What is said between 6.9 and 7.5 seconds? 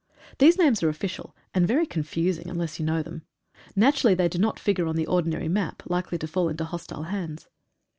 hands.